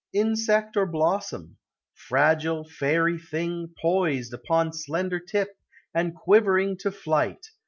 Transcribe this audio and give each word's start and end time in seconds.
Insect 0.13 0.75
or 0.77 0.87
blossom? 0.87 1.57
Fragile, 1.93 2.63
fairy 2.65 3.19
thing, 3.19 3.75
Poised 3.79 4.33
upon 4.33 4.73
slender 4.73 5.19
tip, 5.19 5.49
and 5.93 6.15
quivering 6.15 6.75
To 6.77 6.89
flight! 6.89 7.45